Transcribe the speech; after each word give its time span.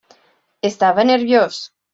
Estava 0.71 1.07
nerviós. 1.11 1.65